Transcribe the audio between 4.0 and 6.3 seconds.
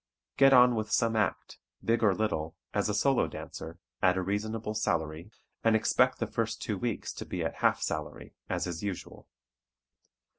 at a reasonable salary, and expect the